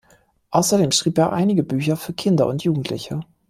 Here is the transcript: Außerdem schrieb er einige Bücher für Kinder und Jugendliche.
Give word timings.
Außerdem 0.49 0.89
schrieb 0.89 1.19
er 1.19 1.31
einige 1.31 1.61
Bücher 1.61 1.95
für 1.95 2.11
Kinder 2.13 2.47
und 2.47 2.63
Jugendliche. 2.63 3.19